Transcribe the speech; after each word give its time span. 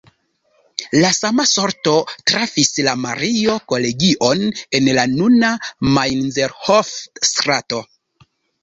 La 1.01 1.11
sama 1.17 1.45
sorto 1.51 1.93
trafis 2.31 2.73
la 2.89 2.95
Mario-Kolegion 3.03 4.43
en 4.81 4.91
la 5.01 5.07
nuna 5.13 5.55
Mainzerhof-strato. 5.93 7.87